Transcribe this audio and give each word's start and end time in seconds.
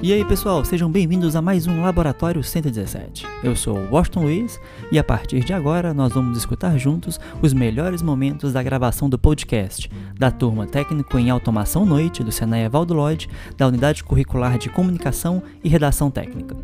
E 0.00 0.12
aí 0.12 0.24
pessoal, 0.24 0.64
sejam 0.64 0.88
bem-vindos 0.88 1.34
a 1.34 1.42
mais 1.42 1.66
um 1.66 1.82
Laboratório 1.82 2.40
117. 2.40 3.26
Eu 3.42 3.56
sou 3.56 3.76
o 3.76 3.90
Washington 3.90 4.22
Luiz 4.22 4.60
e 4.92 4.98
a 4.98 5.02
partir 5.02 5.40
de 5.40 5.52
agora 5.52 5.92
nós 5.92 6.12
vamos 6.12 6.38
escutar 6.38 6.78
juntos 6.78 7.18
os 7.42 7.52
melhores 7.52 8.00
momentos 8.00 8.52
da 8.52 8.62
gravação 8.62 9.10
do 9.10 9.18
podcast 9.18 9.90
da 10.16 10.30
turma 10.30 10.68
Técnico 10.68 11.18
em 11.18 11.30
Automação 11.30 11.84
Noite 11.84 12.22
do 12.22 12.30
Senai 12.30 12.64
Evaldo 12.64 12.94
Lloyd, 12.94 13.28
da 13.56 13.66
Unidade 13.66 14.04
Curricular 14.04 14.56
de 14.56 14.68
Comunicação 14.68 15.42
e 15.64 15.68
Redação 15.68 16.12
Técnica. 16.12 16.54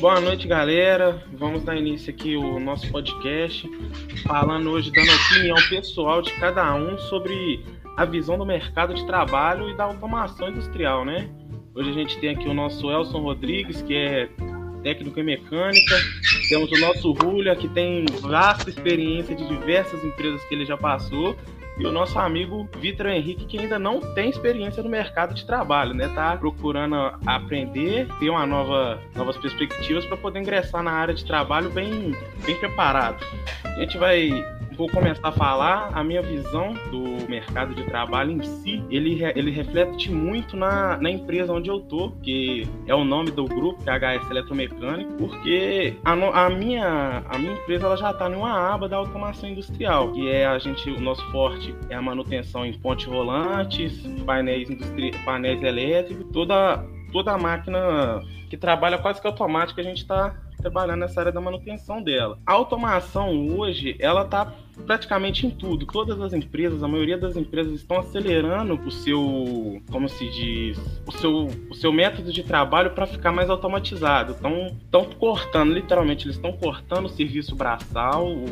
Boa 0.00 0.22
noite, 0.22 0.48
galera. 0.48 1.22
Vamos 1.34 1.64
dar 1.64 1.76
início 1.76 2.10
aqui 2.10 2.34
o 2.34 2.58
nosso 2.58 2.90
podcast, 2.90 3.68
falando 4.26 4.70
hoje 4.70 4.90
dando 4.90 5.10
opinião 5.12 5.56
pessoal 5.68 6.22
de 6.22 6.32
cada 6.40 6.74
um 6.74 6.96
sobre 6.96 7.62
a 7.94 8.06
visão 8.06 8.38
do 8.38 8.46
mercado 8.46 8.94
de 8.94 9.06
trabalho 9.06 9.68
e 9.68 9.76
da 9.76 9.84
automação 9.84 10.48
industrial, 10.48 11.04
né? 11.04 11.28
Hoje 11.74 11.90
a 11.90 11.92
gente 11.92 12.18
tem 12.18 12.30
aqui 12.30 12.48
o 12.48 12.54
nosso 12.54 12.90
Elson 12.90 13.20
Rodrigues, 13.20 13.80
que 13.82 13.94
é 13.94 14.28
técnico 14.82 15.20
em 15.20 15.22
mecânica. 15.22 15.96
Temos 16.48 16.70
o 16.72 16.80
nosso 16.80 17.14
Julia, 17.20 17.54
que 17.54 17.68
tem 17.68 18.04
vasta 18.20 18.70
experiência 18.70 19.36
de 19.36 19.46
diversas 19.46 20.02
empresas 20.02 20.42
que 20.44 20.54
ele 20.54 20.66
já 20.66 20.76
passou. 20.76 21.36
E 21.78 21.86
o 21.86 21.92
nosso 21.92 22.18
amigo 22.18 22.68
Vitor 22.78 23.06
Henrique, 23.06 23.46
que 23.46 23.58
ainda 23.58 23.78
não 23.78 24.00
tem 24.14 24.28
experiência 24.28 24.82
no 24.82 24.90
mercado 24.90 25.32
de 25.32 25.46
trabalho, 25.46 25.94
né? 25.94 26.08
Tá 26.08 26.36
procurando 26.36 26.94
aprender, 27.24 28.06
ter 28.18 28.28
uma 28.28 28.44
nova, 28.44 29.00
novas 29.14 29.38
perspectivas 29.38 30.04
para 30.04 30.16
poder 30.16 30.40
ingressar 30.40 30.82
na 30.82 30.90
área 30.90 31.14
de 31.14 31.24
trabalho 31.24 31.70
bem, 31.70 32.14
bem 32.44 32.56
preparado. 32.56 33.24
A 33.64 33.80
gente 33.80 33.96
vai 33.96 34.44
vou 34.80 34.88
começar 34.88 35.28
a 35.28 35.32
falar 35.32 35.90
a 35.92 36.02
minha 36.02 36.22
visão 36.22 36.72
do 36.90 37.28
mercado 37.28 37.74
de 37.74 37.84
trabalho 37.84 38.30
em 38.30 38.42
si. 38.42 38.82
Ele, 38.88 39.22
ele 39.36 39.50
reflete 39.50 40.10
muito 40.10 40.56
na, 40.56 40.96
na 40.96 41.10
empresa 41.10 41.52
onde 41.52 41.68
eu 41.68 41.80
tô, 41.80 42.12
que 42.22 42.66
é 42.86 42.94
o 42.94 43.04
nome 43.04 43.30
do 43.30 43.44
grupo, 43.44 43.84
que 43.84 43.90
é 43.90 43.98
HS 43.98 44.30
Eletromecânico, 44.30 45.12
porque 45.18 45.98
a, 46.02 46.12
a, 46.12 46.48
minha, 46.48 47.22
a 47.28 47.38
minha 47.38 47.52
empresa 47.52 47.84
ela 47.84 47.96
já 47.98 48.10
está 48.10 48.26
numa 48.30 48.72
aba 48.72 48.88
da 48.88 48.96
automação 48.96 49.50
industrial, 49.50 50.12
que 50.12 50.30
é 50.30 50.46
a 50.46 50.58
gente, 50.58 50.88
o 50.88 50.98
nosso 50.98 51.30
forte 51.30 51.74
é 51.90 51.94
a 51.94 52.00
manutenção 52.00 52.64
em 52.64 52.72
pontes 52.72 53.04
rolantes, 53.04 54.00
painéis, 54.24 54.70
industri, 54.70 55.10
painéis 55.26 55.62
elétricos, 55.62 56.24
toda, 56.32 56.82
toda 57.12 57.32
a 57.32 57.38
máquina 57.38 58.22
que 58.48 58.56
trabalha 58.56 58.96
quase 58.96 59.20
que 59.20 59.26
automática, 59.26 59.82
a 59.82 59.84
gente 59.84 59.98
está 59.98 60.34
trabalhando 60.60 61.00
nessa 61.00 61.20
área 61.20 61.32
da 61.32 61.40
manutenção 61.40 62.02
dela. 62.02 62.38
A 62.46 62.52
automação 62.52 63.48
hoje, 63.56 63.96
ela 63.98 64.22
está 64.22 64.52
praticamente 64.80 65.46
em 65.46 65.50
tudo. 65.50 65.86
Todas 65.86 66.20
as 66.20 66.32
empresas, 66.32 66.82
a 66.82 66.88
maioria 66.88 67.18
das 67.18 67.36
empresas 67.36 67.74
estão 67.74 67.98
acelerando 67.98 68.74
o 68.74 68.90
seu, 68.90 69.80
como 69.90 70.08
se 70.08 70.28
diz, 70.30 70.78
o 71.06 71.12
seu, 71.12 71.48
o 71.70 71.74
seu 71.74 71.92
método 71.92 72.32
de 72.32 72.42
trabalho 72.42 72.90
para 72.90 73.06
ficar 73.06 73.32
mais 73.32 73.50
automatizado. 73.50 74.32
Estão 74.32 74.66
estão 74.82 75.04
cortando, 75.04 75.72
literalmente, 75.72 76.26
eles 76.26 76.36
estão 76.36 76.52
cortando 76.52 77.06
o 77.06 77.08
serviço 77.08 77.54
braçal, 77.54 78.26
o, 78.26 78.44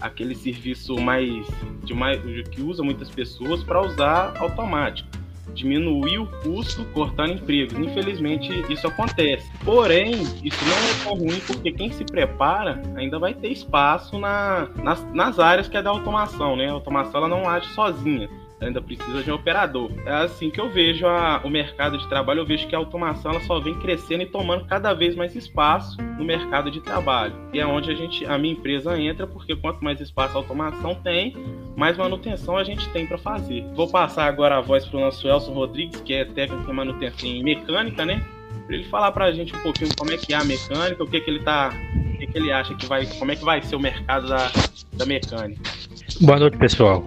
aquele 0.00 0.34
serviço 0.34 0.98
mais 0.98 1.46
de 1.84 1.94
mais 1.94 2.20
que 2.48 2.62
usa 2.62 2.82
muitas 2.82 3.10
pessoas 3.10 3.62
para 3.62 3.80
usar 3.80 4.36
automático 4.38 5.19
diminuir 5.54 6.18
o 6.18 6.26
custo 6.42 6.84
cortando 6.86 7.32
empregos. 7.32 7.78
Infelizmente, 7.78 8.50
isso 8.72 8.86
acontece. 8.86 9.50
Porém, 9.64 10.12
isso 10.42 10.64
não 10.64 10.76
é 10.76 11.04
tão 11.04 11.14
ruim 11.14 11.40
porque 11.46 11.72
quem 11.72 11.90
se 11.92 12.04
prepara 12.04 12.80
ainda 12.96 13.18
vai 13.18 13.34
ter 13.34 13.48
espaço 13.48 14.18
na, 14.18 14.68
nas, 14.82 15.04
nas 15.12 15.38
áreas 15.38 15.68
que 15.68 15.76
é 15.76 15.82
da 15.82 15.90
automação, 15.90 16.56
né? 16.56 16.68
A 16.68 16.72
automação 16.72 17.20
ela 17.20 17.28
não 17.28 17.48
age 17.48 17.68
sozinha 17.74 18.28
ainda 18.60 18.80
precisa 18.80 19.22
de 19.22 19.30
um 19.30 19.34
operador. 19.34 19.90
É 20.04 20.12
assim 20.12 20.50
que 20.50 20.60
eu 20.60 20.70
vejo 20.70 21.06
a, 21.06 21.40
o 21.44 21.48
mercado 21.48 21.98
de 21.98 22.06
trabalho, 22.08 22.40
eu 22.40 22.46
vejo 22.46 22.66
que 22.68 22.74
a 22.74 22.78
automação 22.78 23.32
ela 23.32 23.40
só 23.40 23.58
vem 23.58 23.74
crescendo 23.74 24.22
e 24.22 24.26
tomando 24.26 24.66
cada 24.66 24.92
vez 24.92 25.14
mais 25.14 25.34
espaço 25.34 25.96
no 26.18 26.24
mercado 26.24 26.70
de 26.70 26.80
trabalho. 26.80 27.34
E 27.52 27.60
é 27.60 27.66
onde 27.66 27.90
a 27.90 27.94
gente, 27.94 28.24
a 28.26 28.36
minha 28.38 28.52
empresa 28.52 28.98
entra, 29.00 29.26
porque 29.26 29.56
quanto 29.56 29.82
mais 29.82 30.00
espaço 30.00 30.36
a 30.36 30.40
automação 30.40 30.94
tem, 30.94 31.34
mais 31.76 31.96
manutenção 31.96 32.56
a 32.56 32.64
gente 32.64 32.88
tem 32.90 33.06
para 33.06 33.18
fazer. 33.18 33.64
Vou 33.74 33.90
passar 33.90 34.26
agora 34.26 34.58
a 34.58 34.60
voz 34.60 34.84
para 34.84 34.98
o 34.98 35.00
nosso 35.00 35.26
Elson 35.26 35.52
Rodrigues, 35.52 36.00
que 36.00 36.12
é 36.12 36.24
técnico 36.24 36.70
em 36.70 36.74
manutenção 36.74 37.28
em 37.28 37.42
mecânica, 37.42 38.04
né? 38.04 38.22
Para 38.66 38.76
ele 38.76 38.84
falar 38.84 39.10
para 39.12 39.24
a 39.24 39.32
gente 39.32 39.54
um 39.54 39.58
pouquinho 39.60 39.90
como 39.96 40.12
é 40.12 40.16
que 40.16 40.32
é 40.32 40.36
a 40.36 40.44
mecânica, 40.44 41.02
o 41.02 41.06
que, 41.06 41.20
que 41.20 41.30
ele 41.30 41.40
tá, 41.40 41.72
o 42.14 42.18
que, 42.18 42.26
que 42.26 42.38
ele 42.38 42.52
acha 42.52 42.74
que 42.74 42.86
vai, 42.86 43.06
como 43.06 43.32
é 43.32 43.36
que 43.36 43.44
vai 43.44 43.62
ser 43.62 43.76
o 43.76 43.80
mercado 43.80 44.28
da, 44.28 44.50
da 44.92 45.06
mecânica. 45.06 45.60
Boa 46.20 46.38
noite, 46.38 46.56
pessoal 46.58 47.04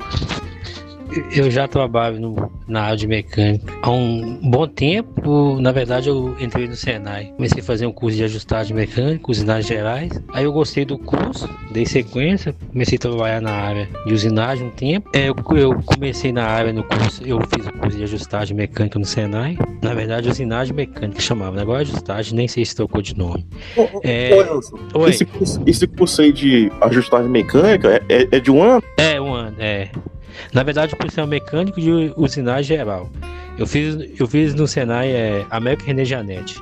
eu 1.36 1.50
já 1.50 1.68
trabalho 1.68 2.20
no, 2.20 2.52
na 2.68 2.84
área 2.84 2.98
de 2.98 3.08
mecânica 3.08 3.74
há 3.82 3.92
um 3.92 4.40
bom 4.50 4.68
tempo. 4.68 5.60
Na 5.60 5.72
verdade, 5.72 6.10
eu 6.10 6.36
entrei 6.40 6.68
no 6.68 6.76
Senai. 6.76 7.34
Comecei 7.36 7.62
a 7.62 7.64
fazer 7.64 7.86
um 7.86 7.92
curso 7.92 8.18
de 8.18 8.24
ajustagem 8.24 8.76
mecânica, 8.76 9.30
usinagem 9.30 9.78
gerais. 9.78 10.12
Aí 10.34 10.46
eu 10.46 10.54
gostei 10.54 10.86
do 10.86 10.98
curso, 10.98 11.50
dei 11.72 11.86
sequência, 11.86 12.56
comecei 12.72 12.98
a 12.98 13.02
trabalhar 13.02 13.42
na 13.42 13.52
área 13.52 13.90
de 14.06 14.14
usinagem 14.14 14.68
um 14.68 14.72
tempo. 14.72 15.10
É, 15.14 15.30
eu, 15.30 15.36
eu 15.56 15.82
comecei 15.84 16.32
na 16.32 16.46
área 16.46 16.72
no 16.72 16.84
curso, 16.84 17.24
eu 17.26 17.40
fiz 17.54 17.66
o 17.68 17.74
curso 17.74 17.98
de 17.98 18.04
ajustagem 18.04 18.56
mecânica 18.56 18.98
no 18.98 19.06
Senai. 19.06 19.58
Na 19.82 19.94
verdade, 19.94 20.30
usinagem 20.30 20.74
mecânica 20.74 21.20
chamava. 21.20 21.62
Agora 21.62 21.82
ajustagem, 21.82 22.36
nem 22.36 22.48
sei 22.48 22.66
se 22.66 22.76
trocou 22.76 23.02
de 23.02 23.18
nome. 23.18 23.46
Ô, 23.76 24.02
é... 24.04 24.32
Ô, 24.94 25.08
esse, 25.08 25.26
curso, 25.26 25.62
esse 25.66 25.88
curso 25.88 26.22
aí 26.22 26.32
de 26.32 26.72
ajustagem 26.82 27.30
mecânica 27.30 28.02
é, 28.10 28.22
é, 28.24 28.28
é 28.32 28.40
de 28.40 28.50
um 28.52 28.62
ano? 28.64 28.84
É, 28.98 29.20
um 29.20 29.34
ano, 29.34 29.56
é. 29.60 29.90
Na 30.54 30.64
verdade, 30.64 30.96
por 30.96 31.10
ser 31.12 31.22
um 31.22 31.28
mecânico 31.28 31.80
de 31.80 32.14
usinagem 32.18 32.78
geral. 32.78 33.10
Eu 33.58 33.68
fiz, 33.68 33.98
eu 34.20 34.28
fiz 34.28 34.56
no 34.56 34.68
Senai 34.68 35.12
é, 35.12 35.46
América 35.50 35.86
René 35.86 36.04
Janete, 36.04 36.60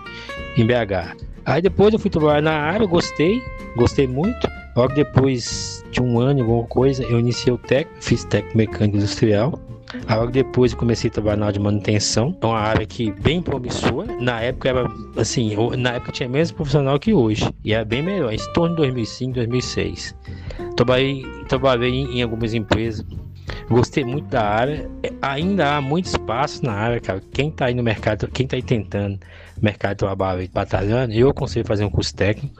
em 0.57 0.65
BH. 0.65 1.15
Aí 1.45 1.61
depois 1.61 1.93
eu 1.93 1.99
fui 1.99 2.09
trabalhar 2.09 2.41
na 2.41 2.53
área, 2.53 2.85
gostei, 2.85 3.41
gostei 3.75 4.07
muito. 4.07 4.47
Logo 4.75 4.93
depois 4.93 5.83
de 5.91 6.01
um 6.01 6.19
ano, 6.19 6.41
alguma 6.41 6.63
coisa, 6.65 7.03
eu 7.03 7.19
iniciei 7.19 7.53
o 7.53 7.57
técnico, 7.57 8.03
fiz 8.03 8.23
técnico 8.25 8.57
mecânico 8.57 8.97
industrial. 8.97 9.59
Aí 10.07 10.17
logo 10.17 10.31
depois 10.31 10.71
eu 10.71 10.77
comecei 10.77 11.09
a 11.09 11.13
trabalhar 11.13 11.37
na 11.37 11.45
área 11.47 11.53
de 11.53 11.59
manutenção, 11.59 12.37
é 12.41 12.45
uma 12.45 12.59
área 12.59 12.85
que 12.85 13.11
bem 13.11 13.41
promissora. 13.41 14.15
Na 14.21 14.39
época 14.39 14.69
era 14.69 14.87
assim, 15.17 15.53
na 15.77 15.93
época 15.93 16.13
tinha 16.13 16.29
menos 16.29 16.51
profissional 16.51 16.97
que 16.97 17.13
hoje, 17.13 17.49
e 17.63 17.73
era 17.73 17.83
bem 17.83 18.01
melhor, 18.01 18.33
em 18.33 18.37
torno 18.53 18.75
de 18.75 18.81
2005, 18.83 19.33
2006. 19.33 20.15
Trabalhei, 20.77 21.25
trabalhei 21.49 21.91
em 21.91 22.23
algumas 22.23 22.53
empresas 22.53 23.05
Gostei 23.71 24.03
muito 24.03 24.27
da 24.27 24.43
área. 24.43 24.89
Ainda 25.21 25.77
há 25.77 25.81
muito 25.81 26.05
espaço 26.05 26.63
na 26.65 26.73
área, 26.73 26.99
cara. 26.99 27.21
Quem 27.31 27.49
tá 27.49 27.67
aí 27.67 27.73
no 27.73 27.81
mercado, 27.81 28.27
quem 28.27 28.45
tá 28.45 28.57
aí 28.57 28.61
tentando 28.61 29.17
mercado 29.61 29.91
de 29.91 29.97
trabalho 29.97 30.49
batalhando, 30.53 31.13
eu 31.13 31.29
aconselho 31.29 31.65
fazer 31.65 31.85
um 31.85 31.89
curso 31.89 32.13
técnico 32.13 32.53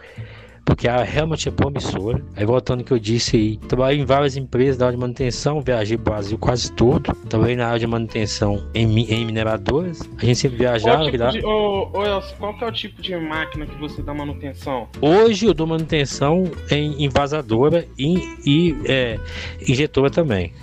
porque 0.66 0.88
a 0.88 1.04
realmente 1.04 1.50
é 1.50 1.52
promissora. 1.52 2.24
Aí 2.36 2.46
voltando 2.46 2.80
ao 2.80 2.86
que 2.86 2.94
eu 2.94 3.00
disse 3.00 3.36
aí, 3.36 3.58
trabalhei 3.58 4.00
em 4.00 4.06
várias 4.06 4.38
empresas 4.38 4.78
da 4.78 4.86
área 4.86 4.96
de 4.96 5.02
manutenção, 5.02 5.62
viajei 5.62 5.98
pro 5.98 6.14
Brasil 6.14 6.38
quase 6.38 6.72
todo, 6.72 7.14
trabalhei 7.28 7.56
na 7.56 7.68
área 7.68 7.80
de 7.80 7.88
manutenção 7.88 8.66
em, 8.74 8.88
em 9.12 9.26
mineradoras, 9.26 10.02
a 10.18 10.26
gente 10.26 10.38
sempre 10.38 10.60
viajava. 10.60 10.98
Qual, 10.98 11.12
tipo 11.12 11.32
de, 11.32 11.46
ô, 11.46 11.90
ô 11.94 12.06
Elcio, 12.06 12.38
qual 12.38 12.58
que 12.58 12.64
é 12.64 12.68
o 12.68 12.72
tipo 12.72 13.02
de 13.02 13.16
máquina 13.18 13.66
que 13.66 13.78
você 13.80 14.02
dá 14.02 14.14
manutenção? 14.14 14.88
Hoje 15.02 15.46
eu 15.46 15.54
dou 15.54 15.68
manutenção 15.68 16.50
em 16.70 17.04
envasadora 17.04 17.86
e, 17.98 18.16
e 18.46 18.76
é, 18.86 19.20
injetora 19.68 20.10
também. 20.10 20.54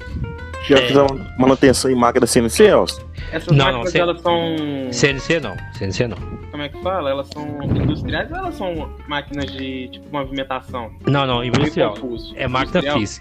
Já 0.68 0.78
é. 0.78 0.86
fiz 0.86 0.96
manutenção 1.38 1.90
em 1.90 1.94
máquina 1.94 2.26
CNC, 2.26 2.64
Elcio? 2.64 3.08
Essas 3.32 3.56
não, 3.56 3.64
máquinas, 3.64 3.92
não, 3.92 4.00
elas 4.00 4.20
são... 4.20 4.56
CNC 4.92 5.40
não, 5.40 5.56
CNC 5.78 6.08
não 6.08 6.38
como 6.58 6.66
é 6.66 6.68
que 6.70 6.82
fala? 6.82 7.10
Elas 7.10 7.28
são 7.28 7.62
industriais 7.62 8.28
ou 8.32 8.36
elas 8.36 8.54
são 8.56 8.90
máquinas 9.06 9.46
de 9.52 9.88
tipo 9.88 10.06
movimentação? 10.10 10.90
Não, 11.06 11.24
não, 11.24 11.44
industrial. 11.44 11.94
É 12.34 12.48
máquina 12.48 12.82
fixa. 12.94 13.20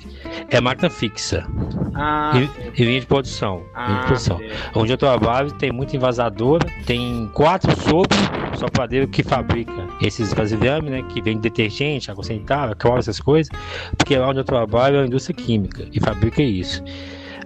É 0.50 0.60
máquina 0.60 0.90
fixa. 0.90 1.48
Ah, 1.94 2.32
e, 2.36 2.82
e 2.82 2.84
linha 2.84 3.00
de 3.00 3.06
produção. 3.06 3.64
Ah, 3.76 3.88
linha 3.88 4.00
de 4.00 4.06
produção. 4.08 4.40
Onde 4.74 4.92
eu 4.92 4.98
trabalho 4.98 5.52
tem 5.52 5.72
muita 5.72 5.96
invasadora, 5.96 6.66
tem 6.88 7.30
quatro 7.34 7.72
sopros 7.80 8.20
só 8.56 8.68
padeiro 8.70 9.08
que 9.08 9.22
fabrica 9.22 9.88
esses 10.02 10.34
vasilhames, 10.34 10.90
né? 10.90 11.04
Que 11.04 11.22
vem 11.22 11.38
detergente, 11.38 12.10
água 12.10 12.24
sanitária, 12.24 12.74
cloro, 12.74 12.98
essas 12.98 13.20
coisas. 13.20 13.52
Porque 13.96 14.18
lá 14.18 14.30
onde 14.30 14.40
eu 14.40 14.46
trabalho 14.46 14.98
é 14.98 15.04
a 15.04 15.06
indústria 15.06 15.36
química 15.36 15.88
e 15.92 16.00
fabrica 16.00 16.42
isso. 16.42 16.84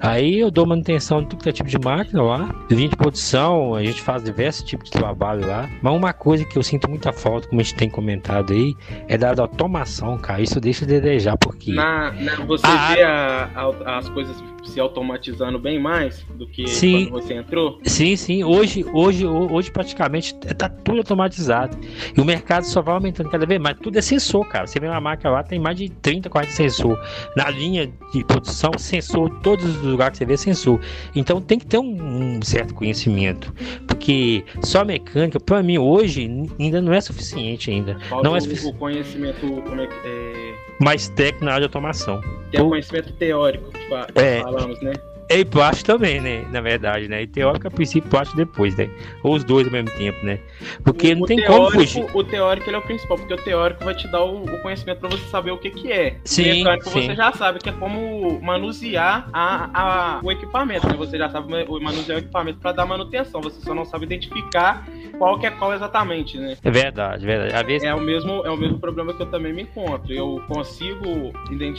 Aí 0.01 0.39
eu 0.39 0.49
dou 0.49 0.65
manutenção 0.65 1.21
de 1.21 1.29
tudo 1.29 1.43
que 1.43 1.49
é 1.49 1.51
tipo 1.51 1.69
de 1.69 1.77
máquina 1.77 2.23
lá, 2.23 2.55
linha 2.69 2.89
de 2.89 2.95
produção, 2.95 3.75
a 3.75 3.83
gente 3.83 4.01
faz 4.01 4.23
diversos 4.23 4.63
tipos 4.63 4.89
de 4.89 4.97
trabalho 4.97 5.45
lá. 5.45 5.69
Mas 5.81 5.93
uma 5.93 6.11
coisa 6.11 6.43
que 6.43 6.57
eu 6.57 6.63
sinto 6.63 6.89
muita 6.89 7.13
falta, 7.13 7.47
como 7.47 7.61
a 7.61 7.63
gente 7.63 7.75
tem 7.75 7.89
comentado 7.89 8.51
aí, 8.51 8.75
é 9.07 9.17
da 9.17 9.29
automação, 9.41 10.17
cara. 10.17 10.41
Isso 10.41 10.59
deixa 10.59 10.85
de 10.85 10.99
desejar, 10.99 11.37
porque. 11.37 11.71
Na, 11.71 12.11
na, 12.11 12.35
você 12.45 12.65
a... 12.65 12.95
vê 12.95 13.03
a, 13.03 13.49
a, 13.55 13.97
as 13.99 14.09
coisas 14.09 14.43
se 14.63 14.79
automatizando 14.79 15.59
bem 15.59 15.79
mais 15.79 16.23
do 16.35 16.47
que 16.47 16.67
sim, 16.67 17.05
quando 17.05 17.23
você 17.23 17.33
entrou? 17.33 17.79
Sim, 17.83 18.15
sim. 18.15 18.43
Hoje, 18.43 18.85
hoje, 18.93 19.25
hoje 19.25 19.71
praticamente 19.71 20.35
está 20.45 20.69
tudo 20.69 20.99
automatizado. 20.99 21.77
E 22.15 22.19
o 22.19 22.25
mercado 22.25 22.63
só 22.63 22.81
vai 22.81 22.95
aumentando 22.95 23.29
cada 23.29 23.45
vez 23.45 23.59
mais. 23.59 23.77
Tudo 23.79 23.97
é 23.97 24.01
sensor, 24.01 24.47
cara. 24.47 24.67
Você 24.67 24.79
vê 24.79 24.87
uma 24.87 25.01
máquina 25.01 25.31
lá, 25.31 25.43
tem 25.43 25.59
mais 25.59 25.77
de 25.77 25.89
30, 25.89 26.29
40 26.29 26.51
sensor. 26.51 26.99
Na 27.35 27.49
linha 27.49 27.91
de 28.13 28.23
produção, 28.25 28.71
sensor 28.77 29.29
todos 29.41 29.83
os 29.83 29.90
lugares 29.91 30.13
que 30.13 30.17
você 30.19 30.25
vê 30.25 30.37
sensor. 30.37 30.79
Então 31.15 31.41
tem 31.41 31.59
que 31.59 31.65
ter 31.65 31.77
um, 31.77 32.37
um 32.37 32.41
certo 32.41 32.73
conhecimento. 32.73 33.53
Porque 33.87 34.43
só 34.63 34.83
mecânica, 34.83 35.39
para 35.39 35.61
mim, 35.61 35.77
hoje, 35.77 36.29
ainda 36.59 36.81
não 36.81 36.93
é 36.93 37.01
suficiente 37.01 37.69
ainda. 37.69 37.99
Falta 38.09 38.27
não 38.27 38.35
é 38.35 38.39
o 38.39 38.73
conhecimento, 38.73 39.61
como 39.61 39.81
é 39.81 39.87
que 39.87 39.93
é... 40.07 40.55
Mais 40.79 41.09
técnico 41.09 41.45
na 41.45 41.51
área 41.51 41.61
de 41.61 41.65
automação. 41.65 42.21
Que 42.49 42.57
é 42.57 42.61
o 42.61 42.69
conhecimento 42.69 43.13
teórico 43.13 43.69
que, 43.71 43.89
fa 43.89 44.07
é, 44.15 44.41
falamos, 44.41 44.81
né? 44.81 44.93
É, 45.31 45.39
e 45.39 45.45
plástico 45.45 45.87
também, 45.87 46.19
né? 46.19 46.45
Na 46.51 46.61
verdade, 46.61 47.07
né? 47.07 47.23
E 47.23 47.27
teórico 47.27 47.67
a 47.67 47.71
princípio, 47.71 48.09
plástico 48.09 48.37
depois, 48.37 48.75
né? 48.75 48.89
Ou 49.23 49.35
os 49.35 49.43
dois 49.43 49.65
ao 49.67 49.73
mesmo 49.73 49.89
tempo, 49.91 50.25
né? 50.25 50.39
Porque 50.83 51.13
o, 51.13 51.19
não 51.19 51.25
tem 51.25 51.37
teórico, 51.37 51.71
como 51.71 51.71
fugir. 51.71 52.05
O 52.13 52.23
teórico 52.23 52.69
ele 52.69 52.75
é 52.75 52.79
o 52.79 52.81
principal, 52.81 53.17
porque 53.17 53.33
o 53.33 53.37
teórico 53.37 53.83
vai 53.83 53.95
te 53.95 54.07
dar 54.07 54.23
o, 54.23 54.43
o 54.43 54.61
conhecimento 54.61 54.99
para 54.99 55.09
você 55.09 55.25
saber 55.29 55.51
o 55.51 55.57
que 55.57 55.69
que 55.69 55.91
é. 55.91 56.17
Sim, 56.25 56.43
o 56.43 56.55
mecânico 56.55 56.89
sim. 56.89 57.01
você 57.01 57.15
já 57.15 57.31
sabe 57.31 57.59
que 57.59 57.69
é 57.69 57.71
como 57.71 58.41
manusear 58.41 59.29
a, 59.31 59.69
a, 59.73 60.19
o 60.21 60.31
equipamento, 60.31 60.87
né? 60.87 60.95
Você 60.97 61.17
já 61.17 61.29
sabe 61.29 61.65
manusear 61.81 62.17
o 62.17 62.21
equipamento 62.21 62.59
para 62.59 62.73
dar 62.73 62.85
manutenção, 62.85 63.41
você 63.41 63.61
só 63.61 63.73
não 63.73 63.85
sabe 63.85 64.05
identificar 64.05 64.85
qual 65.17 65.39
que 65.39 65.45
é 65.45 65.51
qual 65.51 65.73
exatamente, 65.73 66.37
né? 66.37 66.57
É 66.63 66.71
verdade, 66.71 67.25
verdade. 67.25 67.55
Às 67.55 67.65
vezes... 67.65 67.87
É 67.87 67.93
o 67.93 68.01
mesmo 68.01 68.45
é 68.45 68.49
o 68.49 68.57
mesmo 68.57 68.79
problema 68.79 69.13
que 69.13 69.21
eu 69.21 69.27
também 69.27 69.53
me 69.53 69.63
encontro. 69.63 70.11
Eu 70.11 70.43
consigo 70.47 71.31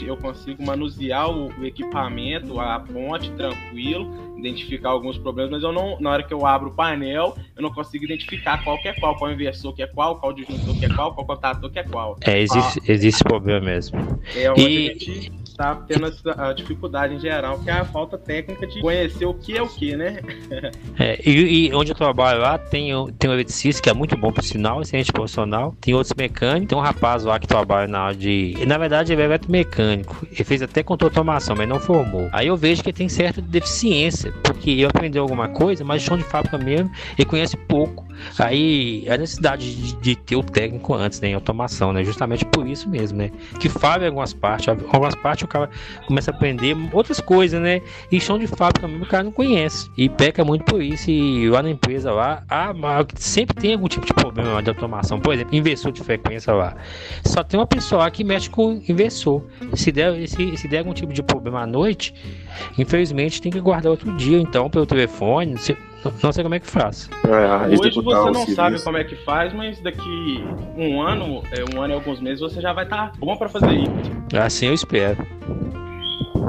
eu 0.05 0.17
consigo 0.17 0.63
manusear 0.63 1.29
o, 1.29 1.47
o 1.59 1.65
equipamento, 1.65 2.59
a 2.59 2.79
ponte 2.79 3.31
tranquilo 3.49 4.23
identificar 4.37 4.89
alguns 4.89 5.17
problemas, 5.17 5.51
mas 5.51 5.63
eu 5.63 5.71
não, 5.71 5.99
na 5.99 6.11
hora 6.11 6.23
que 6.23 6.33
eu 6.33 6.45
abro 6.45 6.69
o 6.69 6.73
painel, 6.73 7.35
eu 7.55 7.61
não 7.61 7.73
consigo 7.73 8.03
identificar 8.03 8.63
qual 8.63 8.77
que 8.81 8.89
é 8.89 8.93
qual, 8.93 9.15
qual 9.15 9.31
inversor 9.31 9.73
que 9.73 9.81
é 9.81 9.87
qual, 9.87 10.19
qual 10.19 10.33
disjuntor 10.33 10.77
que 10.77 10.85
é 10.85 10.89
qual, 10.89 11.13
qual 11.13 11.25
contator 11.25 11.71
que 11.71 11.79
é 11.79 11.83
qual. 11.83 12.17
É, 12.21 12.41
existe, 12.41 12.79
ah, 12.79 12.91
existe 12.91 13.07
esse 13.07 13.23
problema 13.23 13.65
mesmo. 13.65 13.99
É 14.35 14.51
e... 14.59 14.87
gente 14.87 15.42
tá 15.55 15.75
tendo 15.87 16.11
a 16.37 16.53
dificuldade 16.53 17.15
em 17.15 17.19
geral, 17.19 17.59
que 17.59 17.69
é 17.69 17.73
a 17.73 17.85
falta 17.85 18.17
técnica 18.17 18.65
de 18.67 18.81
conhecer 18.81 19.25
o 19.25 19.33
que 19.33 19.57
é 19.57 19.61
o 19.61 19.67
que, 19.67 19.95
né? 19.95 20.19
é, 20.99 21.19
e, 21.27 21.67
e, 21.67 21.75
onde 21.75 21.91
eu 21.91 21.95
trabalho 21.95 22.41
lá, 22.41 22.57
tem, 22.57 22.91
tem 23.13 23.29
um 23.29 23.33
eletricista 23.33 23.81
que 23.81 23.89
é 23.89 23.93
muito 23.93 24.17
bom 24.17 24.31
por 24.31 24.43
sinal, 24.43 24.81
excelente 24.81 25.11
profissional, 25.11 25.75
tem 25.79 25.93
outros 25.93 26.13
mecânicos, 26.17 26.67
tem 26.67 26.77
um 26.77 26.81
rapaz 26.81 27.23
lá 27.23 27.39
que 27.39 27.47
trabalha 27.47 27.87
na 27.87 27.99
área 27.99 28.17
de. 28.17 28.55
Na 28.65 28.77
verdade, 28.77 29.13
ele 29.13 29.21
é 29.21 29.25
eletromecânico, 29.25 30.25
ele 30.31 30.43
fez 30.43 30.61
até 30.61 30.83
controle 30.83 31.11
de 31.11 31.19
automação, 31.19 31.55
mas 31.55 31.67
não 31.67 31.79
formou. 31.79 32.29
Aí 32.31 32.47
eu 32.47 32.57
vejo 32.57 32.83
que 32.83 32.93
tem 32.93 33.09
certa 33.09 33.41
deficiência 33.41 34.33
porque 34.43 34.71
eu 34.71 34.89
aprendi 34.89 35.17
alguma 35.17 35.49
coisa, 35.49 35.83
mas 35.83 36.01
chão 36.01 36.17
de 36.17 36.23
fábrica 36.23 36.57
mesmo, 36.57 36.91
ele 37.17 37.25
conhece 37.25 37.57
pouco. 37.57 38.07
Aí 38.37 39.05
a 39.09 39.17
necessidade 39.17 39.75
de, 39.75 39.95
de, 39.95 40.15
ter 40.15 40.35
o 40.35 40.43
técnico 40.43 40.93
antes, 40.93 41.19
né, 41.19 41.29
em 41.29 41.33
automação, 41.33 41.91
né, 41.91 42.03
justamente 42.03 42.45
por 42.45 42.67
isso 42.67 42.87
mesmo, 42.89 43.17
né, 43.17 43.31
que 43.59 43.69
falha 43.69 44.07
algumas 44.07 44.33
partes, 44.33 44.69
algumas 44.69 45.15
partes 45.15 45.42
o 45.45 45.47
cara 45.47 45.69
começa 46.07 46.31
a 46.31 46.33
aprender 46.33 46.75
outras 46.91 47.19
coisas, 47.19 47.61
né, 47.61 47.81
e 48.11 48.19
chão 48.19 48.37
de 48.37 48.47
fábrica 48.47 48.87
mesmo 48.87 49.03
o 49.03 49.07
cara 49.07 49.23
não 49.23 49.31
conhece, 49.31 49.89
e 49.97 50.09
peca 50.09 50.43
muito 50.43 50.65
por 50.65 50.81
isso, 50.81 51.09
e 51.09 51.49
lá 51.49 51.61
na 51.61 51.69
empresa 51.69 52.11
lá, 52.11 52.43
ah, 52.49 52.73
sempre 53.15 53.55
tem 53.55 53.73
algum 53.73 53.87
tipo 53.87 54.05
de 54.05 54.13
problema 54.13 54.61
de 54.61 54.69
automação, 54.69 55.19
por 55.19 55.33
exemplo, 55.33 55.55
inversor 55.55 55.91
de 55.91 56.03
frequência 56.03 56.53
lá, 56.53 56.75
só 57.25 57.43
tem 57.43 57.59
uma 57.59 57.67
pessoa 57.67 58.09
que 58.11 58.23
mexe 58.23 58.49
com 58.49 58.81
inversor, 58.87 59.43
se 59.73 59.91
der, 59.91 60.27
se, 60.27 60.57
se 60.57 60.67
der 60.67 60.79
algum 60.79 60.93
tipo 60.93 61.13
de 61.13 61.23
problema 61.23 61.61
à 61.61 61.67
noite, 61.67 62.13
infelizmente 62.77 63.41
tem 63.41 63.51
que 63.51 63.59
guardar 63.59 63.91
outro 63.91 64.15
dia, 64.15 64.39
então, 64.39 64.69
pelo 64.69 64.85
telefone, 64.85 65.57
se, 65.57 65.77
não 66.21 66.31
sei 66.31 66.43
como 66.43 66.55
é 66.55 66.59
que 66.59 66.67
faz. 66.67 67.09
É, 67.25 67.77
Hoje 67.77 67.91
você 67.91 68.31
não 68.31 68.47
sabe 68.47 68.81
como 68.81 68.97
é 68.97 69.03
que 69.03 69.15
faz, 69.17 69.53
mas 69.53 69.79
daqui 69.79 70.43
um 70.77 71.01
ano, 71.01 71.43
é, 71.51 71.75
um 71.75 71.81
ano 71.81 71.93
e 71.93 71.95
alguns 71.95 72.19
meses, 72.19 72.39
você 72.39 72.61
já 72.61 72.73
vai 72.73 72.83
estar 72.83 73.11
tá 73.11 73.13
bom 73.17 73.35
para 73.37 73.49
fazer 73.49 73.73
isso. 73.73 73.91
Assim 74.37 74.67
eu 74.67 74.73
espero. 74.73 75.25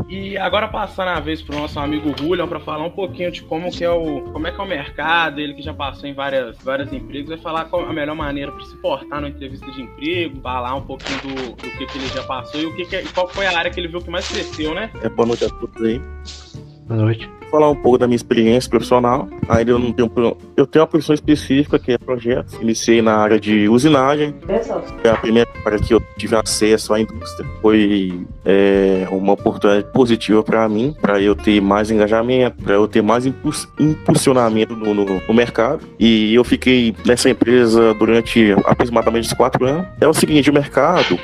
E 0.09 0.37
agora 0.37 0.69
passando 0.69 1.09
a 1.09 1.21
vez 1.21 1.41
para 1.41 1.57
o 1.57 1.59
nosso 1.61 1.79
amigo 1.81 2.15
Julian 2.19 2.47
para 2.47 2.61
falar 2.61 2.85
um 2.85 2.91
pouquinho 2.91 3.33
de 3.33 3.43
como 3.43 3.71
que 3.71 3.83
é 3.83 3.91
o 3.91 4.21
como 4.33 4.47
é 4.47 4.53
que 4.53 4.61
é 4.61 4.65
o 4.65 4.67
mercado, 4.67 5.41
ele 5.41 5.55
que 5.55 5.63
já 5.63 5.73
passou 5.73 6.09
em 6.09 6.15
várias 6.15 6.57
vários 6.59 6.93
empregos, 6.93 7.31
vai 7.31 7.39
falar 7.39 7.65
qual 7.65 7.89
a 7.89 7.93
melhor 7.93 8.15
maneira 8.15 8.53
para 8.53 8.65
se 8.65 8.77
portar 8.77 9.21
numa 9.21 9.31
entrevista 9.31 9.71
de 9.73 9.83
emprego, 9.83 10.41
falar 10.41 10.75
um 10.75 10.83
pouquinho 10.83 11.21
do, 11.21 11.53
do 11.57 11.57
que, 11.57 11.87
que 11.87 11.99
ele 11.99 12.09
já 12.09 12.23
passou 12.25 12.61
e 12.61 12.67
o 12.67 12.77
que, 12.77 12.85
que 12.85 13.13
qual 13.13 13.29
foi 13.29 13.47
a 13.47 13.59
área 13.59 13.71
que 13.71 13.81
ele 13.81 13.89
viu 13.89 14.01
que 14.01 14.11
mais 14.11 14.29
cresceu, 14.29 14.75
né? 14.75 14.91
É 15.03 15.09
boa 15.09 15.27
noite 15.27 15.47
a 15.47 15.49
todos 15.49 15.83
aí. 15.83 16.01
Boa 16.87 17.01
noite. 17.01 17.27
Vou 17.41 17.61
falar 17.61 17.71
um 17.71 17.77
pouco 17.77 17.97
da 17.97 18.07
minha 18.07 18.17
experiência 18.17 18.69
profissional. 18.69 19.29
Ainda 19.49 19.71
eu 19.71 19.79
não 19.79 19.91
tenho. 19.91 20.11
Eu 20.57 20.67
tenho 20.67 20.83
uma 20.83 20.89
profissão 20.89 21.15
específica 21.15 21.79
que 21.79 21.93
é 21.93 21.99
projetos. 21.99 22.55
Iniciei 22.61 23.01
na 23.01 23.15
área 23.17 23.41
de 23.41 23.69
usinagem. 23.69 24.35
É 25.03 25.09
a 25.09 25.17
primeira 25.17 25.49
área 25.65 25.79
que 25.79 25.95
eu 25.95 26.03
tive 26.19 26.37
acesso 26.37 26.93
à 26.93 27.01
indústria. 27.01 27.49
Foi 27.63 28.27
é, 28.45 29.07
uma 29.11 29.33
oportunidade 29.33 29.91
positiva 29.93 30.43
para 30.43 30.69
mim, 30.69 30.95
para 31.01 31.23
eu 31.23 31.35
ter 31.35 31.61
mais 31.61 31.91
engajamento, 31.91 32.63
para 32.63 32.75
eu 32.75 32.87
ter 32.87 33.03
mais 33.03 33.25
impulsionamento 33.25 34.77
no, 34.77 34.93
no, 34.93 35.05
no, 35.27 35.35
mercado. 35.35 35.87
E 35.99 36.35
eu 36.35 36.45
fiquei 36.45 36.95
nessa 37.07 37.31
empresa 37.31 37.95
durante 37.95 38.53
aproximadamente 38.67 39.35
quatro 39.35 39.65
anos. 39.65 39.87
É 40.01 40.09
o 40.09 40.13
seguinte, 40.13 40.51
o 40.51 40.53
mercado 40.53 41.19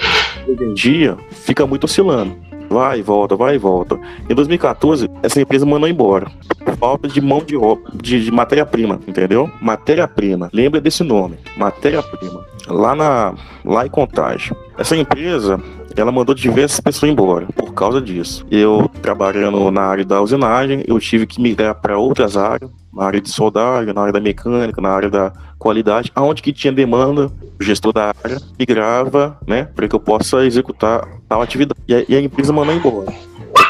hoje 0.47 0.65
em 0.65 0.75
dia 0.75 1.19
fica 1.31 1.67
muito 1.67 1.85
oscilando 1.85 2.50
vai 2.71 3.01
e 3.01 3.03
volta, 3.03 3.35
vai 3.35 3.57
e 3.57 3.59
volta. 3.59 3.99
Em 4.29 4.35
2014, 4.35 5.11
essa 5.23 5.41
empresa 5.41 5.67
mandou 5.67 5.89
embora. 5.89 6.31
Por 6.65 6.77
falta 6.77 7.09
de 7.09 7.21
mão 7.21 7.45
de 7.45 7.57
obra, 7.57 7.93
de, 7.95 8.25
de 8.25 8.31
matéria-prima, 8.31 9.01
entendeu? 9.07 9.51
Matéria-prima. 9.61 10.49
Lembra 10.53 10.81
desse 10.81 11.03
nome, 11.03 11.37
matéria-prima. 11.57 12.47
Lá 12.69 12.95
na 12.95 13.35
lá 13.65 13.85
em 13.85 13.91
Contagem. 13.91 14.57
Essa 14.79 14.97
empresa, 14.97 15.61
ela 16.01 16.13
mandou 16.13 16.35
diversas 16.35 16.81
pessoas 16.81 17.13
embora 17.13 17.47
por 17.55 17.73
causa 17.75 18.01
disso. 18.01 18.45
Eu 18.51 18.91
trabalhando 19.03 19.71
na 19.71 19.83
área 19.83 20.05
da 20.05 20.21
usinagem, 20.21 20.83
eu 20.87 20.99
tive 20.99 21.27
que 21.27 21.41
migrar 21.41 21.75
para 21.75 21.99
outras 21.99 22.37
áreas, 22.37 22.71
na 22.93 23.05
área 23.05 23.21
de 23.21 23.31
soldagem, 23.31 23.93
na 23.95 24.01
área 24.01 24.13
da 24.13 24.21
mecânica, 24.21 24.81
na 24.81 24.91
área 24.91 25.11
da 25.11 25.33
qualidade, 25.59 26.11
aonde 26.15 26.43
que 26.43 26.53
tinha 26.53 26.73
demanda, 26.73 27.31
o 27.61 27.63
gestor 27.63 27.93
da 27.93 28.13
área 28.25 28.41
migrava, 28.59 29.39
né, 29.47 29.65
para 29.65 29.87
que 29.87 29.95
eu 29.95 30.01
possa 30.01 30.45
executar 30.45 31.07
tal 31.29 31.43
atividade. 31.43 31.81
E 31.87 31.95
a, 31.95 32.05
e 32.09 32.17
a 32.17 32.21
empresa 32.21 32.53
mandou 32.53 32.75
embora. 32.75 33.13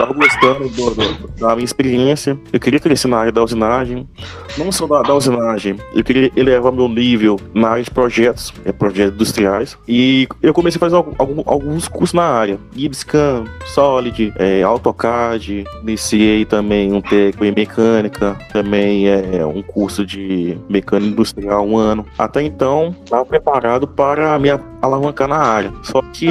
Tava 0.00 0.14
gostando 0.14 0.66
do, 0.70 0.94
do, 0.94 1.28
da 1.38 1.54
minha 1.54 1.64
experiência. 1.66 2.38
Eu 2.50 2.58
queria 2.58 2.80
crescer 2.80 3.06
na 3.06 3.18
área 3.18 3.30
da 3.30 3.44
usinagem. 3.44 4.08
Não 4.56 4.72
só 4.72 4.86
da, 4.86 5.02
da 5.02 5.14
usinagem, 5.14 5.76
eu 5.94 6.02
queria 6.02 6.32
elevar 6.34 6.72
meu 6.72 6.88
nível 6.88 7.38
na 7.52 7.68
área 7.68 7.84
de 7.84 7.90
projetos, 7.90 8.50
é, 8.64 8.72
projetos 8.72 9.12
industriais. 9.12 9.76
E 9.86 10.26
eu 10.42 10.54
comecei 10.54 10.78
a 10.78 10.80
fazer 10.80 10.96
algum, 10.96 11.42
alguns 11.44 11.86
cursos 11.86 12.14
na 12.14 12.22
área. 12.22 12.58
Gibscan, 12.74 13.44
Solid, 13.66 14.32
é, 14.36 14.62
AutoCAD. 14.62 15.66
Iniciei 15.82 16.46
também 16.46 16.94
um 16.94 17.02
técnico 17.02 17.44
em 17.44 17.52
mecânica. 17.52 18.38
Também 18.54 19.06
é 19.06 19.44
um 19.44 19.60
curso 19.60 20.06
de 20.06 20.56
mecânica 20.66 21.12
industrial 21.12 21.66
um 21.66 21.76
ano. 21.76 22.06
Até 22.18 22.40
então, 22.40 22.96
estava 23.04 23.26
preparado 23.26 23.86
para 23.86 24.38
me 24.38 24.48
alavancar 24.80 25.28
na 25.28 25.36
área. 25.36 25.72
Só 25.82 26.02
que 26.02 26.28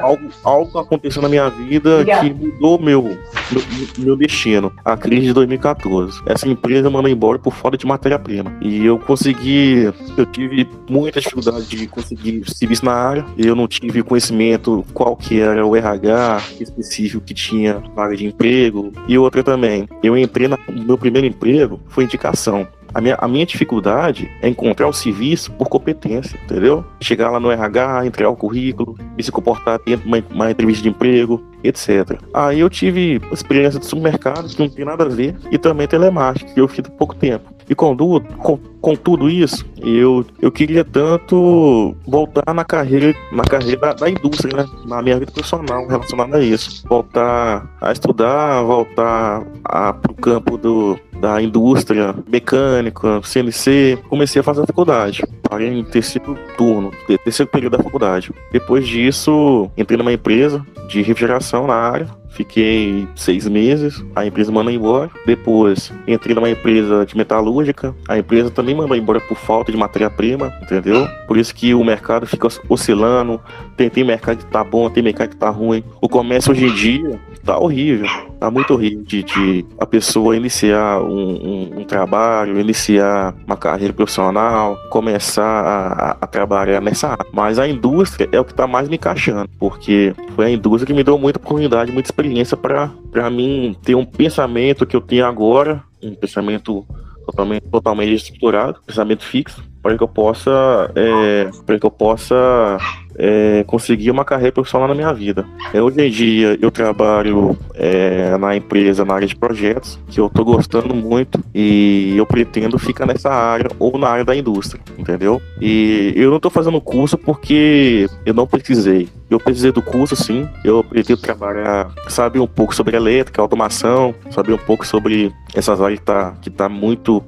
algo, 0.00 0.28
algo 0.42 0.78
aconteceu 0.78 1.22
na 1.22 1.28
minha 1.28 1.48
vida 1.48 2.04
que 2.04 2.32
mudou 2.32 2.78
meu, 2.80 3.02
meu, 3.02 3.62
meu 3.98 4.16
destino. 4.16 4.72
A 4.84 4.96
crise 4.96 5.26
de 5.26 5.32
2014. 5.32 6.22
Essa 6.26 6.48
empresa 6.48 6.90
mandou 6.90 7.10
embora 7.10 7.38
por 7.38 7.52
falta 7.52 7.76
de 7.76 7.86
matéria-prima. 7.86 8.52
E 8.60 8.84
eu 8.84 8.98
consegui, 8.98 9.92
eu 10.16 10.26
tive 10.26 10.68
muita 10.88 11.20
dificuldade 11.20 11.66
de 11.66 11.86
conseguir 11.86 12.42
serviço 12.50 12.84
na 12.84 12.92
área. 12.92 13.24
Eu 13.36 13.54
não 13.54 13.66
tive 13.66 14.02
conhecimento 14.02 14.84
qual 14.92 15.16
que 15.16 15.40
era 15.40 15.66
o 15.66 15.76
RH 15.76 16.42
específico 16.60 17.24
que 17.24 17.34
tinha 17.34 17.82
vaga 17.94 18.16
de 18.16 18.26
emprego. 18.26 18.92
E 19.08 19.18
outra 19.18 19.42
também, 19.42 19.88
eu 20.02 20.16
entrei 20.16 20.48
no 20.48 20.58
meu 20.68 20.98
primeiro 20.98 21.26
emprego, 21.26 21.80
foi 21.88 22.04
indicação. 22.04 22.66
A 22.94 23.00
minha, 23.00 23.16
a 23.20 23.26
minha 23.26 23.44
dificuldade 23.44 24.30
é 24.40 24.48
encontrar 24.48 24.86
o 24.86 24.92
serviço 24.92 25.50
por 25.52 25.68
competência, 25.68 26.38
entendeu? 26.44 26.84
Chegar 27.00 27.28
lá 27.28 27.40
no 27.40 27.50
RH, 27.50 28.06
entregar 28.06 28.30
o 28.30 28.36
currículo, 28.36 28.96
me 29.16 29.22
se 29.22 29.32
comportar 29.32 29.80
dentro 29.84 30.02
de 30.02 30.08
uma, 30.08 30.24
uma 30.30 30.50
entrevista 30.50 30.84
de 30.84 30.90
emprego, 30.90 31.44
etc. 31.64 32.18
Aí 32.32 32.60
eu 32.60 32.70
tive 32.70 33.20
experiência 33.32 33.80
de 33.80 33.86
supermercado 33.86 34.48
que 34.48 34.58
não 34.60 34.68
tem 34.68 34.84
nada 34.84 35.04
a 35.04 35.08
ver 35.08 35.36
e 35.50 35.58
também 35.58 35.86
telemática, 35.86 36.52
que 36.52 36.60
eu 36.60 36.68
fiz 36.68 36.84
há 36.86 36.90
pouco 36.90 37.14
tempo. 37.14 37.54
E 37.68 37.74
com, 37.74 37.96
com, 37.96 38.58
com, 38.80 38.96
tudo 38.96 39.30
isso, 39.30 39.64
eu, 39.78 40.24
eu 40.40 40.52
queria 40.52 40.84
tanto 40.84 41.96
voltar 42.06 42.52
na 42.52 42.64
carreira, 42.64 43.14
na 43.32 43.42
carreira 43.42 43.80
da, 43.80 43.92
da 43.94 44.10
indústria, 44.10 44.58
né? 44.58 44.66
Na 44.86 45.00
minha 45.00 45.18
vida 45.18 45.32
profissional 45.32 45.86
relacionada 45.86 46.36
a 46.36 46.42
isso. 46.42 46.86
Voltar 46.86 47.66
a 47.80 47.92
estudar, 47.92 48.62
voltar 48.62 49.44
para 49.62 50.10
o 50.10 50.14
campo 50.14 50.58
do, 50.58 50.98
da 51.18 51.40
indústria 51.40 52.14
mecânica, 52.28 53.20
CNC. 53.22 53.98
Comecei 54.10 54.40
a 54.40 54.42
fazer 54.42 54.62
a 54.62 54.66
faculdade. 54.66 55.22
Parei 55.48 55.68
em 55.68 55.84
terceiro 55.84 56.36
turno, 56.58 56.92
terceiro 57.24 57.50
período 57.50 57.78
da 57.78 57.82
faculdade. 57.82 58.30
Depois 58.52 58.86
disso, 58.86 59.70
entrei 59.76 59.96
numa 59.96 60.12
empresa 60.12 60.64
de 60.88 61.00
refrigeração 61.00 61.53
na 61.62 61.74
área 61.74 62.23
fiquei 62.34 63.06
seis 63.14 63.48
meses, 63.48 64.04
a 64.14 64.26
empresa 64.26 64.52
mandou 64.52 64.72
embora. 64.72 65.10
Depois 65.26 65.92
entrei 66.06 66.34
numa 66.34 66.50
empresa 66.50 67.06
de 67.06 67.16
metalúrgica, 67.16 67.94
a 68.08 68.18
empresa 68.18 68.50
também 68.50 68.74
mandou 68.74 68.96
embora 68.96 69.20
por 69.20 69.36
falta 69.36 69.72
de 69.72 69.78
matéria-prima, 69.78 70.52
entendeu? 70.62 71.08
Por 71.26 71.36
isso 71.36 71.54
que 71.54 71.74
o 71.74 71.84
mercado 71.84 72.26
fica 72.26 72.48
oscilando, 72.68 73.40
tem, 73.76 73.88
tem 73.88 74.04
mercado 74.04 74.38
que 74.38 74.46
tá 74.46 74.62
bom, 74.62 74.90
tem 74.90 75.02
mercado 75.02 75.30
que 75.30 75.36
tá 75.36 75.50
ruim. 75.50 75.82
O 76.00 76.08
comércio 76.08 76.52
hoje 76.52 76.66
em 76.66 76.74
dia 76.74 77.20
tá 77.44 77.58
horrível, 77.58 78.08
tá 78.40 78.50
muito 78.50 78.72
horrível 78.72 79.04
de, 79.04 79.22
de 79.22 79.66
a 79.78 79.86
pessoa 79.86 80.36
iniciar 80.36 81.02
um, 81.02 81.08
um, 81.08 81.80
um, 81.80 81.84
trabalho, 81.84 82.58
iniciar 82.58 83.34
uma 83.46 83.56
carreira 83.56 83.92
profissional, 83.92 84.78
começar 84.90 85.42
a, 85.44 86.16
a, 86.20 86.26
trabalhar 86.26 86.80
nessa 86.80 87.08
área. 87.08 87.26
Mas 87.32 87.58
a 87.58 87.68
indústria 87.68 88.28
é 88.32 88.40
o 88.40 88.44
que 88.44 88.54
tá 88.54 88.66
mais 88.66 88.88
me 88.88 88.96
encaixando, 88.96 89.48
porque 89.58 90.14
foi 90.34 90.46
a 90.46 90.50
indústria 90.50 90.86
que 90.86 90.94
me 90.94 91.04
deu 91.04 91.18
muita 91.18 91.38
oportunidade, 91.38 91.92
muita 91.92 92.08
experiência 92.08 92.23
para 92.56 93.30
mim 93.30 93.76
ter 93.82 93.94
um 93.94 94.04
pensamento 94.04 94.86
que 94.86 94.96
eu 94.96 95.00
tenho 95.00 95.26
agora, 95.26 95.82
um 96.02 96.14
pensamento 96.14 96.86
totalmente, 97.26 97.62
totalmente 97.70 98.14
estruturado, 98.14 98.80
pensamento 98.86 99.24
fixo, 99.24 99.64
para 99.82 99.96
que 99.96 100.02
eu 100.02 100.08
possa, 100.08 100.90
é, 100.94 101.50
para 101.66 101.78
que 101.78 101.86
eu 101.86 101.90
possa 101.90 102.78
é, 103.16 103.64
conseguir 103.66 104.10
uma 104.10 104.24
carreira 104.24 104.52
profissional 104.52 104.88
na 104.88 104.94
minha 104.94 105.12
vida. 105.12 105.44
É, 105.72 105.80
hoje 105.80 106.00
em 106.00 106.10
dia 106.10 106.58
eu 106.60 106.70
trabalho 106.70 107.56
é, 107.74 108.36
na 108.38 108.56
empresa, 108.56 109.04
na 109.04 109.14
área 109.14 109.26
de 109.26 109.36
projetos, 109.36 109.98
que 110.08 110.20
eu 110.20 110.26
estou 110.26 110.44
gostando 110.44 110.94
muito 110.94 111.40
e 111.54 112.14
eu 112.16 112.26
pretendo 112.26 112.78
ficar 112.78 113.06
nessa 113.06 113.30
área 113.30 113.70
ou 113.78 113.98
na 113.98 114.08
área 114.08 114.24
da 114.24 114.36
indústria, 114.36 114.82
entendeu? 114.98 115.40
E 115.60 116.12
eu 116.16 116.30
não 116.30 116.36
estou 116.36 116.50
fazendo 116.50 116.80
curso 116.80 117.16
porque 117.16 118.08
eu 118.24 118.34
não 118.34 118.46
precisei. 118.46 119.08
Eu 119.30 119.40
precisei 119.40 119.72
do 119.72 119.82
curso, 119.82 120.14
sim. 120.14 120.48
Eu 120.64 120.84
pretendo 120.84 121.20
trabalhar, 121.20 121.90
saber 122.08 122.38
um 122.38 122.46
pouco 122.46 122.74
sobre 122.74 122.96
elétrica, 122.96 123.40
automação, 123.40 124.14
saber 124.30 124.52
um 124.52 124.58
pouco 124.58 124.86
sobre 124.86 125.32
essas 125.54 125.80
áreas 125.80 125.98
que 125.98 126.04
tá, 126.04 126.34
que 126.40 126.50
tá 126.50 126.68
muito 126.68 127.22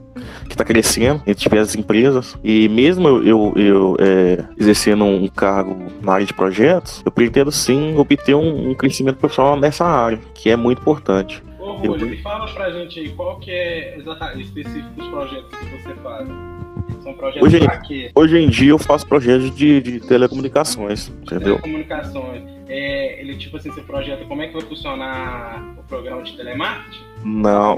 está 0.56 0.64
crescendo 0.64 1.22
entre 1.26 1.42
diversas 1.42 1.76
empresas. 1.76 2.36
E 2.42 2.68
mesmo 2.68 3.08
eu, 3.08 3.52
eu, 3.56 3.96
é, 4.00 4.44
exercendo 4.58 5.04
um 5.04 5.28
cargo 5.28 5.76
na 6.02 6.14
área 6.14 6.26
de 6.26 6.32
projetos, 6.32 7.02
eu 7.04 7.10
pretendo 7.10 7.52
sim 7.52 7.96
obter 7.96 8.34
um, 8.34 8.70
um 8.70 8.74
crescimento 8.74 9.16
profissional 9.16 9.56
nessa 9.56 9.84
área, 9.84 10.18
que 10.34 10.50
é 10.50 10.56
muito 10.56 10.80
importante. 10.80 11.42
Ô, 11.58 11.72
Rúlio, 11.72 12.14
eu... 12.14 12.18
fala 12.22 12.46
pra 12.52 12.70
gente 12.70 13.00
aí 13.00 13.08
qual 13.10 13.38
que 13.38 13.50
é 13.50 13.98
exatamente 13.98 14.44
específico 14.44 14.88
dos 14.96 15.08
projetos 15.08 15.58
que 15.58 15.82
você 15.82 15.94
faz. 16.02 16.28
São 17.02 17.14
projetos 17.14 17.54
hoje, 17.54 17.60
quê? 17.86 18.10
Hoje 18.14 18.38
em 18.38 18.48
dia 18.48 18.70
eu 18.70 18.78
faço 18.78 19.06
projetos 19.06 19.54
de, 19.54 19.80
de 19.80 20.00
telecomunicações, 20.00 21.08
entendeu? 21.22 21.58
Telecomunicações. 21.58 22.42
É, 22.68 23.20
ele, 23.20 23.36
tipo 23.36 23.56
assim, 23.56 23.68
esse 23.68 23.80
projeto, 23.82 24.26
como 24.26 24.42
é 24.42 24.48
que 24.48 24.54
vai 24.54 24.62
funcionar 24.62 25.74
o 25.78 25.82
programa 25.84 26.22
de 26.22 26.36
telemarketing? 26.36 27.05
Não. 27.24 27.76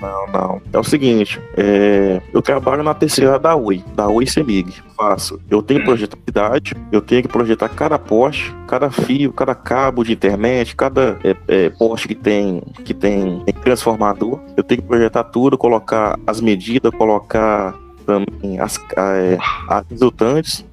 Não, 0.00 0.26
não. 0.32 0.62
É 0.72 0.78
o 0.78 0.84
seguinte, 0.84 1.40
é, 1.56 2.20
eu 2.32 2.42
trabalho 2.42 2.82
na 2.82 2.94
terceira 2.94 3.38
da 3.38 3.54
Oi, 3.54 3.82
da 3.94 4.08
Oi 4.08 4.26
Semig. 4.26 4.82
Faço. 4.96 5.40
Eu 5.48 5.62
tenho 5.62 5.84
projetabilidade, 5.84 6.74
eu 6.90 7.00
tenho 7.00 7.22
que 7.22 7.28
projetar 7.28 7.68
cada 7.68 7.98
poste, 7.98 8.54
cada 8.66 8.90
fio, 8.90 9.32
cada 9.32 9.54
cabo 9.54 10.04
de 10.04 10.12
internet, 10.12 10.74
cada 10.74 11.18
é, 11.22 11.36
é, 11.48 11.70
poste 11.70 12.08
que 12.08 12.14
tem, 12.14 12.60
que 12.84 12.92
tem, 12.92 13.44
transformador. 13.62 14.40
Eu 14.56 14.64
tenho 14.64 14.82
que 14.82 14.88
projetar 14.88 15.24
tudo, 15.24 15.56
colocar 15.56 16.18
as 16.26 16.40
medidas, 16.40 16.92
colocar 16.92 17.74
também 18.04 18.58
as, 18.58 18.78
é, 18.96 19.38
as 19.68 19.86
resultantes 19.88 20.64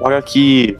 para 0.00 0.20
que 0.22 0.76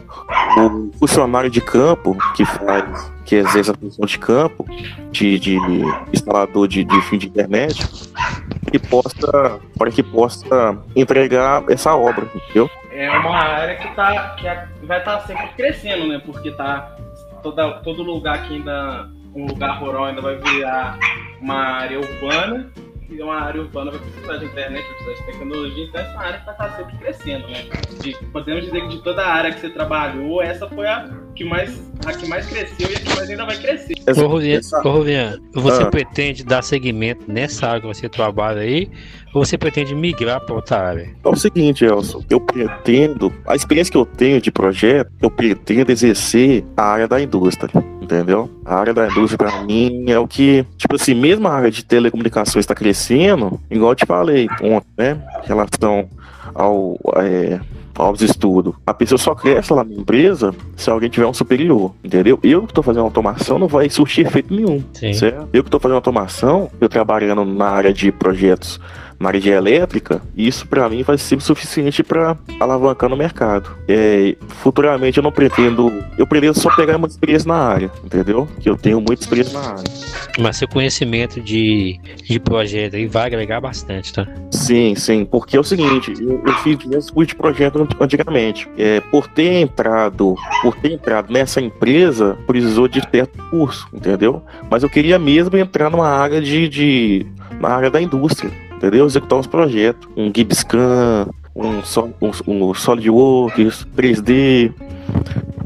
o 0.57 0.91
funcionário 0.99 1.51
de 1.51 1.61
campo 1.61 2.17
que 2.35 2.45
faz 2.45 3.13
que 3.25 3.37
exerce 3.37 3.71
a 3.71 3.75
função 3.75 4.05
de 4.05 4.19
campo, 4.19 4.67
de, 5.11 5.39
de 5.39 5.59
instalador 6.13 6.69
de, 6.69 6.85
de 6.85 7.01
fio 7.03 7.19
de 7.19 7.27
internet, 7.27 7.87
que 8.71 8.79
possa, 8.79 9.61
para 9.79 9.91
que 9.91 10.03
possa 10.03 10.79
entregar 10.95 11.65
essa 11.71 11.95
obra, 11.95 12.27
entendeu? 12.35 12.71
É 12.93 13.11
uma 13.11 13.37
área 13.37 13.77
que, 13.77 13.89
tá, 13.95 14.35
que 14.39 14.47
é, 14.47 14.69
vai 14.83 14.99
estar 14.99 15.19
tá 15.19 15.27
sempre 15.27 15.49
crescendo, 15.57 16.07
né? 16.07 16.21
Porque 16.25 16.51
tá 16.53 16.97
toda, 17.43 17.81
todo 17.81 18.03
lugar 18.03 18.47
que 18.47 18.55
ainda, 18.55 19.09
um 19.35 19.47
lugar 19.47 19.79
rural 19.79 20.05
ainda 20.05 20.21
vai 20.21 20.37
virar 20.37 20.99
uma 21.41 21.57
área 21.57 21.99
urbana 21.99 22.71
que 23.07 23.23
uma 23.23 23.41
área 23.41 23.61
urbana 23.61 23.91
vai 23.91 24.01
precisar 24.01 24.37
de 24.39 24.45
internet, 24.47 24.83
vai 24.83 24.95
precisar 24.95 25.15
de 25.15 25.33
tecnologia, 25.33 25.85
então 25.85 26.01
essa 26.01 26.19
área 26.19 26.43
vai 26.45 26.55
estar 26.55 26.77
sempre 26.77 26.97
crescendo, 26.97 27.49
né? 27.49 27.65
De, 28.01 28.15
podemos 28.33 28.65
dizer 28.65 28.81
que 28.83 28.89
de 28.89 29.03
toda 29.03 29.23
a 29.23 29.33
área 29.33 29.53
que 29.53 29.61
você 29.61 29.71
trabalhou, 29.71 30.43
essa 30.43 30.69
foi 30.69 30.87
a 30.87 31.11
que 31.35 31.45
mais, 31.45 31.93
a 32.07 32.13
que 32.13 32.29
mais 32.29 32.47
cresceu 32.47 32.91
e 32.91 32.95
a 32.95 33.01
que 33.01 33.15
mais 33.15 33.31
ainda 33.31 33.45
vai 33.45 33.57
crescer. 33.57 33.95
Ô, 34.17 34.91
Rovian, 34.91 35.41
você 35.53 35.83
ah. 35.83 35.91
pretende 35.91 36.45
dar 36.45 36.63
seguimento 36.63 37.25
nessa 37.31 37.69
área 37.69 37.81
que 37.81 37.87
você 37.87 38.09
trabalha 38.09 38.61
aí, 38.61 38.89
ou 39.35 39.45
você 39.45 39.59
pretende 39.59 39.95
migrar 39.95 40.41
para 40.41 40.55
outra 40.55 40.79
área? 40.79 41.15
É 41.25 41.29
o 41.29 41.37
seguinte, 41.37 41.85
Elson, 41.85 42.25
eu 42.31 42.41
pretendo, 42.41 43.33
a 43.47 43.55
experiência 43.55 43.91
que 43.91 43.99
eu 43.99 44.07
tenho 44.07 44.41
de 44.41 44.51
projeto, 44.51 45.11
eu 45.21 45.31
pretendo 45.31 45.91
exercer 45.91 46.65
a 46.77 46.85
área 46.85 47.09
da 47.09 47.21
indústria 47.21 47.85
entendeu? 48.05 48.51
A 48.65 48.77
área 48.77 48.95
da 48.95 49.09
indústria 49.09 49.39
para 49.39 49.63
mim 49.63 50.05
é 50.09 50.19
o 50.19 50.29
que, 50.29 50.65
tipo 50.77 50.95
assim, 50.95 51.15
mesmo 51.15 51.49
a 51.49 51.53
área 51.53 51.71
de 51.71 51.85
telecomunicações 51.85 52.63
está 52.63 52.75
crescendo, 52.75 53.61
igual 53.71 53.93
eu 53.93 53.97
te 53.97 54.07
falei 54.07 54.47
ontem, 54.63 54.87
né, 54.97 55.23
em 55.43 55.49
relação 55.49 56.09
ao 56.55 56.97
é, 57.17 57.59
aos 57.97 58.21
estudos. 58.21 58.75
A 58.87 58.93
pessoa 58.93 59.19
só 59.19 59.35
cresce 59.35 59.73
lá 59.73 59.85
na 59.85 59.95
empresa 59.95 60.55
se 60.77 60.91
alguém 60.91 61.09
tiver 61.09 61.27
um 61.27 61.35
superior, 61.35 61.93
entendeu? 62.03 62.39
Eu 62.43 62.63
que 62.63 62.73
estou 62.73 62.83
fazendo 62.83 63.05
automação 63.05 63.59
não 63.59 63.69
vai 63.69 63.89
surtir 63.89 64.27
efeito 64.27 64.53
nenhum, 64.53 64.83
Sim. 64.93 65.13
certo? 65.13 65.49
Eu 65.53 65.63
que 65.63 65.69
estou 65.69 65.81
fazendo 65.81 65.97
automação, 65.97 66.71
eu 66.81 66.89
trabalhando 66.89 67.45
na 67.45 67.69
área 67.69 67.93
de 67.93 68.11
projetos 68.11 68.81
na 69.25 69.31
área 69.31 69.41
de 69.41 69.49
elétrica, 69.49 70.21
isso 70.37 70.69
para 70.69 70.89
mim 70.89 71.03
vai 71.03 71.17
ser 71.17 71.41
suficiente 71.41 72.03
para 72.03 72.37
alavancar 72.61 73.09
no 73.09 73.17
mercado. 73.17 73.75
É, 73.89 74.37
futuramente 74.49 75.17
eu 75.17 75.23
não 75.23 75.33
pretendo, 75.33 75.91
eu 76.19 76.27
pretendo 76.27 76.59
só 76.59 76.75
pegar 76.77 76.97
uma 76.97 77.07
experiência 77.07 77.49
na 77.49 77.57
área, 77.57 77.91
entendeu? 78.05 78.47
Que 78.61 78.69
eu 78.69 78.77
tenho 78.77 79.01
muita 79.01 79.23
experiência 79.23 79.59
na 79.59 79.71
área. 79.71 79.85
Mas 80.39 80.59
seu 80.59 80.69
conhecimento 80.69 81.41
de, 81.41 81.99
de 82.23 82.39
projeto 82.39 82.97
aí 82.97 83.07
vai 83.07 83.27
agregar 83.27 83.61
bastante, 83.61 84.13
tá? 84.13 84.27
Sim, 84.51 84.95
sim, 84.95 85.25
porque 85.25 85.57
é 85.57 85.61
o 85.61 85.65
seguinte, 85.65 86.13
eu, 86.21 86.43
eu 86.45 86.55
fiz 86.59 86.77
diversos 86.77 87.11
cursos 87.11 87.29
de 87.29 87.35
projeto 87.35 87.89
antigamente. 87.99 88.69
É, 88.77 89.01
por 89.01 89.27
ter 89.29 89.61
entrado, 89.61 90.35
por 90.61 90.77
ter 90.77 90.93
entrado 90.93 91.33
nessa 91.33 91.61
empresa, 91.61 92.37
precisou 92.47 92.87
de 92.87 93.01
certo 93.11 93.43
curso, 93.51 93.89
entendeu? 93.93 94.43
Mas 94.71 94.83
eu 94.83 94.91
queria 94.91 95.19
mesmo 95.19 95.57
entrar 95.57 95.89
numa 95.89 96.09
área 96.09 96.43
de, 96.43 96.69
de 96.69 97.27
na 97.59 97.69
área 97.69 97.91
da 97.91 98.03
indústria 98.03 98.64
entendeu? 98.85 99.07
Executar 99.07 99.39
uns 99.39 99.47
projetos, 99.47 100.07
um 100.15 100.31
GibScan, 100.35 101.27
um, 101.57 101.81
um, 102.21 102.69
um 102.69 102.75
SolidWorks, 102.75 103.87
3D. 103.97 104.73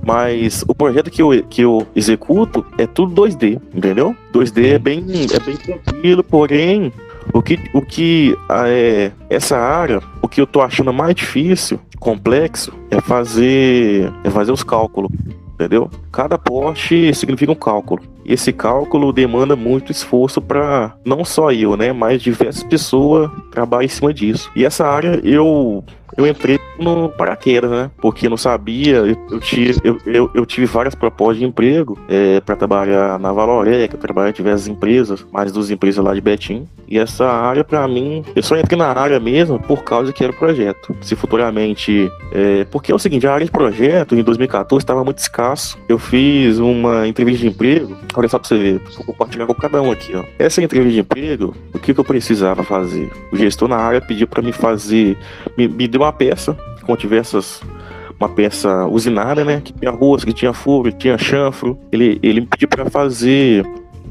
Mas 0.07 0.65
o 0.67 0.75
projeto 0.75 1.11
que 1.11 1.21
eu, 1.21 1.43
que 1.45 1.63
eu 1.63 1.87
executo 1.95 2.65
é 2.79 2.87
tudo 2.87 3.23
2D, 3.23 3.61
entendeu? 3.75 4.17
2D 4.33 4.75
é 4.75 4.79
bem, 4.79 5.01
é 5.01 5.41
bem 5.41 5.57
tranquilo, 5.57 6.25
porém, 6.25 6.91
o 7.35 7.43
que, 7.43 7.59
o 7.75 7.83
que 7.83 8.35
é, 8.51 9.11
essa 9.29 9.59
área, 9.59 10.01
o 10.23 10.29
que 10.29 10.41
eu 10.41 10.47
tô 10.47 10.63
achando 10.63 10.95
mais 10.95 11.15
difícil, 11.15 11.79
complexo, 11.99 12.73
é 12.91 13.01
fazer, 13.03 14.11
é 14.25 14.31
fazer 14.31 14.53
os 14.53 14.63
cálculos 14.63 15.11
entendeu? 15.59 15.91
Cada 16.13 16.39
poste 16.39 17.13
significa 17.13 17.51
um 17.51 17.57
cálculo. 17.57 18.01
Esse 18.29 18.53
cálculo 18.53 19.13
demanda 19.13 19.57
muito 19.57 19.91
esforço 19.91 20.41
para 20.41 20.95
não 21.05 21.25
só 21.25 21.51
eu, 21.51 21.77
né, 21.77 21.93
mas 21.93 22.23
diversas 22.23 22.63
pessoas 22.63 23.31
trabalhar 23.51 23.87
em 23.87 23.89
cima 23.89 24.13
disso. 24.13 24.51
E 24.55 24.65
essa 24.65 24.87
área 24.87 25.21
eu 25.25 25.83
eu 26.19 26.27
entrei 26.27 26.59
no 26.81 27.09
paraquedas, 27.09 27.71
né? 27.71 27.91
Porque 27.99 28.29
não 28.29 28.37
sabia, 28.37 28.97
eu, 29.31 29.39
tive, 29.39 29.79
eu, 29.85 29.99
eu, 30.05 30.31
eu, 30.35 30.45
tive 30.45 30.67
várias 30.67 30.95
propostas 30.95 31.39
de 31.39 31.45
emprego 31.45 31.97
é, 32.09 32.41
para 32.41 32.57
trabalhar 32.57 33.21
na 33.21 33.33
Valorec, 33.33 33.97
trabalhar 33.97 34.31
em 34.31 34.33
diversas 34.33 34.67
empresas, 34.67 35.25
mais 35.33 35.53
duas 35.53 35.71
empresas 35.71 36.05
lá 36.05 36.13
de 36.13 36.21
Betim. 36.21 36.67
E 36.89 36.99
essa 36.99 37.25
área, 37.25 37.63
para 37.63 37.87
mim, 37.87 38.25
eu 38.35 38.43
só 38.43 38.57
entrei 38.57 38.77
na 38.77 38.89
área 38.89 39.21
mesmo 39.21 39.61
por 39.61 39.85
causa 39.85 40.13
que 40.13 40.25
era 40.25 40.33
o 40.33 40.37
projeto. 40.37 40.97
Se 41.01 41.15
futuramente. 41.15 42.11
É, 42.33 42.65
porque 42.65 42.91
é 42.91 42.95
o 42.95 42.99
seguinte, 42.99 43.27
a 43.27 43.33
área 43.33 43.47
de 43.47 43.53
projeto 43.53 44.17
em 44.17 44.23
2014 44.23 44.83
estava 44.83 45.05
muito 45.05 45.19
escasso. 45.19 45.79
Eu 45.89 45.99
fiz 45.99 46.59
uma 46.59 47.07
entrevista 47.07 47.43
de 47.43 47.49
emprego, 47.49 47.97
olha 48.19 48.29
só 48.29 48.39
pra 48.39 48.49
você 48.49 48.59
ver, 48.59 48.81
vou 48.97 49.07
compartilhar 49.07 49.47
com 49.47 49.55
cada 49.55 49.81
um 49.81 49.91
aqui, 49.93 50.15
ó. 50.15 50.25
Essa 50.39 50.63
entrevista 50.63 50.95
de 50.95 51.01
emprego, 51.01 51.55
o 51.73 51.79
que, 51.79 51.95
que 51.95 52.01
eu 52.01 52.05
precisava 52.05 52.65
fazer? 52.65 53.11
O 53.33 53.37
gestor 53.37 53.69
na 53.69 53.77
área 53.77 54.01
pediu 54.01 54.27
para 54.27 54.43
me 54.43 54.53
fazer, 54.53 55.17
me, 55.57 55.69
me 55.69 55.87
deu 55.87 56.03
uma 56.03 56.13
peça 56.13 56.57
com 56.83 56.97
diversas 56.97 57.63
uma 58.19 58.29
peça 58.29 58.85
usinada, 58.87 59.45
né? 59.45 59.61
Que 59.65 59.73
tinha 59.73 59.93
rosca, 59.93 60.27
que 60.27 60.37
tinha 60.37 60.53
furo, 60.53 60.91
que 60.91 60.99
tinha 60.99 61.17
chanfro. 61.17 61.79
Ele, 61.93 62.19
ele 62.21 62.41
me 62.41 62.47
pediu 62.49 62.67
para 62.67 62.91
fazer 62.91 63.65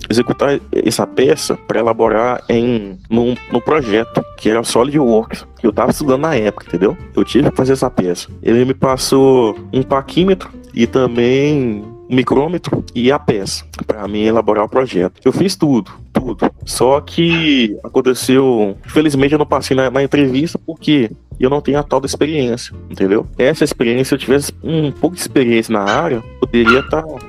executar 0.09 0.61
essa 0.71 1.05
peça 1.05 1.57
para 1.67 1.79
elaborar 1.79 2.41
em 2.47 2.97
num, 3.09 3.35
num 3.51 3.59
projeto 3.59 4.23
que 4.37 4.49
era 4.49 4.63
SolidWorks 4.63 5.45
eu 5.61 5.71
estava 5.71 5.91
estudando 5.91 6.21
na 6.21 6.35
época, 6.35 6.65
entendeu? 6.67 6.95
Eu 7.15 7.23
tive 7.23 7.49
que 7.49 7.57
fazer 7.57 7.73
essa 7.73 7.89
peça. 7.89 8.29
Ele 8.41 8.63
me 8.63 8.73
passou 8.73 9.57
um 9.73 9.83
paquímetro 9.83 10.49
e 10.73 10.87
também 10.87 11.83
o 12.09 12.15
micrômetro 12.15 12.83
e 12.95 13.11
a 13.11 13.19
peça 13.19 13.65
para 13.85 14.07
mim 14.07 14.23
elaborar 14.23 14.65
o 14.65 14.69
projeto. 14.69 15.19
Eu 15.23 15.31
fiz 15.31 15.55
tudo, 15.55 15.91
tudo. 16.13 16.49
Só 16.65 16.99
que 17.01 17.77
aconteceu, 17.83 18.77
infelizmente 18.85 19.33
eu 19.33 19.39
não 19.39 19.45
passei 19.45 19.75
na, 19.75 19.89
na 19.89 20.03
entrevista 20.03 20.59
porque 20.65 21.11
eu 21.39 21.49
não 21.49 21.61
tenho 21.61 21.79
a 21.79 21.83
tal 21.83 21.99
da 21.99 22.05
experiência, 22.05 22.73
entendeu? 22.89 23.27
Essa 23.37 23.63
experiência, 23.63 24.05
se 24.05 24.15
eu 24.15 24.19
tivesse 24.19 24.53
um 24.63 24.91
pouco 24.91 25.15
de 25.15 25.21
experiência 25.21 25.71
na 25.71 25.83
área, 25.83 26.23
poderia 26.39 26.79
estar 26.79 27.03
tá 27.03 27.19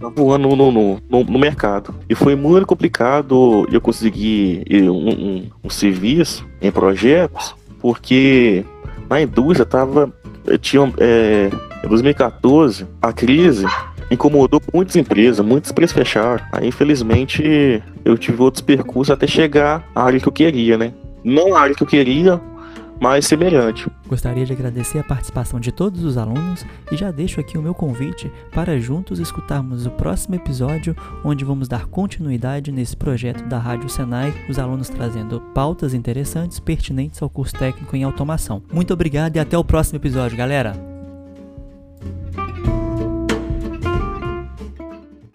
tá 0.00 0.08
voando 0.08 0.48
no, 0.48 0.72
no, 0.72 1.00
no, 1.08 1.24
no, 1.24 1.38
mercado. 1.38 1.94
E 2.08 2.14
foi 2.14 2.34
muito 2.34 2.66
complicado 2.66 3.66
eu 3.70 3.80
conseguir 3.80 4.64
um, 4.70 5.10
um, 5.10 5.50
um 5.64 5.70
serviço 5.70 6.46
em 6.60 6.70
projetos, 6.70 7.54
porque 7.80 8.64
na 9.08 9.20
indústria 9.20 9.66
tava. 9.66 10.12
Tinha, 10.60 10.90
é, 10.98 11.50
em 11.84 11.88
2014, 11.88 12.86
a 13.00 13.12
crise 13.12 13.66
incomodou 14.10 14.60
muitas 14.72 14.96
empresas, 14.96 15.44
muitas 15.44 15.70
empresas 15.70 15.94
fecharam. 15.94 16.44
Aí, 16.52 16.68
infelizmente, 16.68 17.82
eu 18.04 18.18
tive 18.18 18.42
outros 18.42 18.62
percursos 18.62 19.10
até 19.10 19.26
chegar 19.26 19.88
à 19.94 20.02
área 20.02 20.20
que 20.20 20.28
eu 20.28 20.32
queria, 20.32 20.76
né? 20.76 20.92
Não 21.22 21.54
a 21.54 21.60
área 21.60 21.74
que 21.74 21.82
eu 21.82 21.86
queria, 21.86 22.40
mais 23.00 23.26
semelhante. 23.26 23.88
Gostaria 24.06 24.44
de 24.44 24.52
agradecer 24.52 24.98
a 24.98 25.04
participação 25.04 25.58
de 25.58 25.72
todos 25.72 26.04
os 26.04 26.18
alunos 26.18 26.66
e 26.92 26.96
já 26.96 27.10
deixo 27.10 27.40
aqui 27.40 27.56
o 27.56 27.62
meu 27.62 27.74
convite 27.74 28.30
para 28.52 28.78
juntos 28.78 29.18
escutarmos 29.18 29.86
o 29.86 29.90
próximo 29.90 30.34
episódio, 30.34 30.94
onde 31.24 31.44
vamos 31.44 31.66
dar 31.66 31.86
continuidade 31.86 32.70
nesse 32.70 32.96
projeto 32.96 33.42
da 33.48 33.58
Rádio 33.58 33.88
Senai, 33.88 34.34
os 34.48 34.58
alunos 34.58 34.90
trazendo 34.90 35.40
pautas 35.54 35.94
interessantes 35.94 36.60
pertinentes 36.60 37.22
ao 37.22 37.30
curso 37.30 37.54
técnico 37.56 37.96
em 37.96 38.04
automação. 38.04 38.62
Muito 38.70 38.92
obrigado 38.92 39.36
e 39.36 39.38
até 39.38 39.56
o 39.56 39.64
próximo 39.64 39.96
episódio, 39.96 40.36
galera! 40.36 40.89